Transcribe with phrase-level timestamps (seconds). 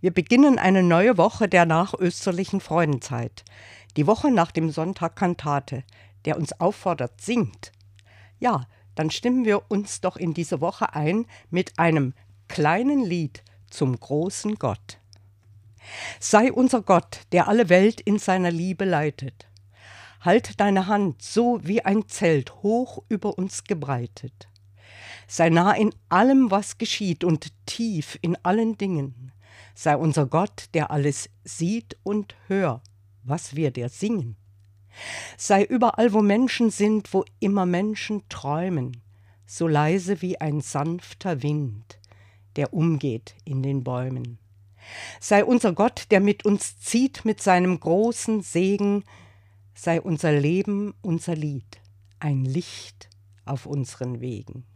[0.00, 3.44] Wir beginnen eine neue Woche der nachösterlichen Freudenzeit.
[3.98, 5.84] Die Woche nach dem Sonntag Kantate,
[6.24, 7.72] der uns auffordert, singt.
[8.38, 12.14] Ja, dann stimmen wir uns doch in diese Woche ein mit einem
[12.48, 14.98] kleinen Lied zum großen Gott.
[16.18, 19.48] Sei unser Gott, der alle Welt in seiner Liebe leitet.
[20.22, 24.48] Halt deine Hand so wie ein Zelt hoch über uns gebreitet.
[25.26, 29.29] Sei nah in allem, was geschieht und tief in allen Dingen
[29.80, 32.82] sei unser Gott, der alles sieht und hört,
[33.22, 34.36] was wir dir singen.
[35.38, 39.00] Sei überall, wo Menschen sind, wo immer Menschen träumen,
[39.46, 41.98] so leise wie ein sanfter Wind,
[42.56, 44.38] der umgeht in den Bäumen.
[45.18, 49.04] Sei unser Gott, der mit uns zieht mit seinem großen Segen,
[49.72, 51.80] sei unser Leben unser Lied,
[52.18, 53.08] ein Licht
[53.46, 54.66] auf unseren Wegen.